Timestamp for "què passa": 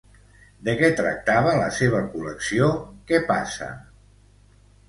3.13-3.69